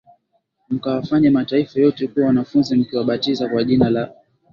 [0.69, 4.11] mkawafanye mataifa yote kuwa wanafunzi mkiwabatiza kwa jina la